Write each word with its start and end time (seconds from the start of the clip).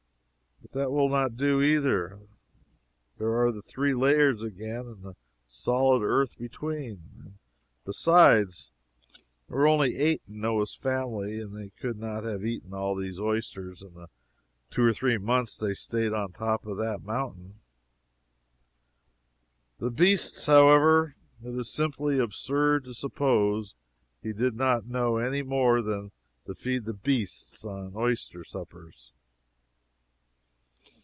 But 0.73 0.79
that 0.79 0.91
will 0.91 1.09
not 1.09 1.35
do, 1.35 1.59
either. 1.61 2.17
There 3.17 3.35
are 3.41 3.51
the 3.51 3.63
three 3.63 3.93
layers 3.93 4.41
again 4.41 4.85
and 4.85 5.03
the 5.03 5.15
solid 5.45 6.01
earth 6.01 6.37
between 6.37 7.01
and, 7.17 7.33
besides, 7.83 8.71
there 9.49 9.57
were 9.57 9.67
only 9.67 9.97
eight 9.97 10.21
in 10.29 10.39
Noah's 10.39 10.73
family, 10.73 11.41
and 11.41 11.57
they 11.57 11.71
could 11.71 11.97
not 11.99 12.23
have 12.23 12.45
eaten 12.45 12.73
all 12.73 12.95
these 12.95 13.19
oysters 13.19 13.81
in 13.81 13.95
the 13.95 14.07
two 14.69 14.85
or 14.85 14.93
three 14.93 15.17
months 15.17 15.57
they 15.57 15.73
staid 15.73 16.13
on 16.13 16.31
top 16.31 16.65
of 16.65 16.77
that 16.77 17.01
mountain. 17.03 17.59
The 19.79 19.91
beasts 19.91 20.45
however, 20.45 21.15
it 21.43 21.53
is 21.55 21.69
simply 21.73 22.17
absurd 22.17 22.85
to 22.85 22.93
suppose 22.93 23.75
he 24.21 24.31
did 24.31 24.55
not 24.55 24.85
know 24.85 25.17
any 25.17 25.41
more 25.41 25.81
than 25.81 26.11
to 26.45 26.55
feed 26.55 26.85
the 26.85 26.93
beasts 26.93 27.65
on 27.65 27.91
oyster 27.93 28.45
suppers. 28.45 29.11